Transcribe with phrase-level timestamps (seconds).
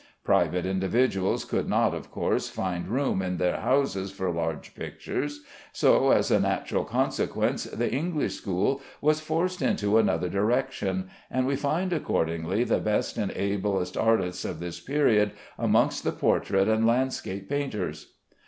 [0.23, 5.43] Private individuals could not, of course, find room in their houses for large pictures;
[5.73, 11.55] so, as a natural consequence, the English school was forced into another direction, and we
[11.55, 17.47] find accordingly the best and ablest artists of this period amongst the portrait and landscape
[17.47, 18.15] painters.